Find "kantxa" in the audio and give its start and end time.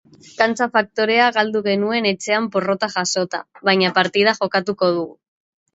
0.37-0.67